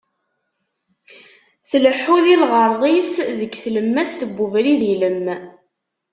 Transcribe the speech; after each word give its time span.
Tleḥḥu 1.69 2.17
di 2.23 2.35
lɣerḍ-is 2.41 3.11
deg 3.39 3.51
tlemmast 3.63 4.19
n 4.25 4.29
ubrid 4.43 4.81
ilem. 4.93 5.25